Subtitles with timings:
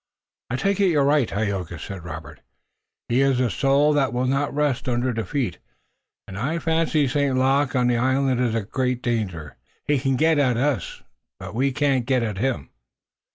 [0.49, 2.41] "I take it you're right, Tayoga," said Robert.
[3.07, 5.59] "His is a soul that will not rest under defeat,
[6.27, 7.37] and I fancy St.
[7.37, 9.57] Luc on the island is a great danger.
[9.85, 11.03] He can get at us
[11.39, 12.71] and we can't get at him."